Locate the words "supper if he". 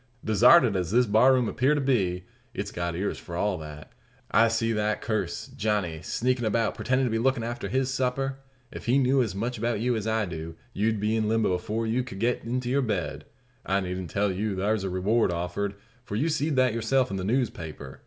7.93-8.97